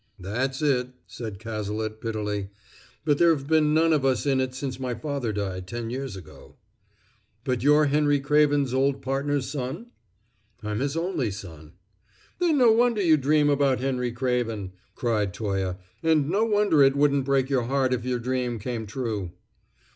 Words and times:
"That's 0.19 0.63
it," 0.63 0.93
said 1.05 1.37
Cazalet 1.37 2.01
bitterly. 2.01 2.49
"But 3.05 3.19
there 3.19 3.29
have 3.29 3.45
been 3.45 3.71
none 3.71 3.93
of 3.93 4.03
us 4.03 4.25
in 4.25 4.41
it 4.41 4.55
since 4.55 4.79
my 4.79 4.95
father 4.95 5.31
died 5.31 5.67
ten 5.67 5.91
years 5.91 6.15
ago." 6.15 6.55
"But 7.43 7.61
you're 7.61 7.85
Henry 7.85 8.19
Craven's 8.19 8.73
old 8.73 9.03
partner's 9.03 9.47
son?" 9.51 9.91
"I'm 10.63 10.79
his 10.79 10.97
only 10.97 11.29
son." 11.29 11.73
"Then 12.39 12.57
no 12.57 12.71
wonder 12.71 12.99
you 13.03 13.15
dream 13.15 13.47
about 13.47 13.79
Henry 13.79 14.11
Craven," 14.11 14.71
cried 14.95 15.35
Toye, 15.35 15.75
"and 16.01 16.27
no 16.27 16.45
wonder 16.45 16.81
it 16.81 16.95
wouldn't 16.95 17.23
break 17.25 17.47
your 17.51 17.65
heart 17.65 17.93
if 17.93 18.03
your 18.03 18.17
dream 18.17 18.57
came 18.57 18.87
true." 18.87 19.33